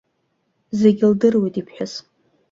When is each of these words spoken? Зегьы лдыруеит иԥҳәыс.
Зегьы 0.79 1.05
лдыруеит 1.11 1.55
иԥҳәыс. 1.61 1.93